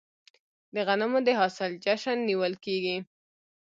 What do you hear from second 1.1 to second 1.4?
د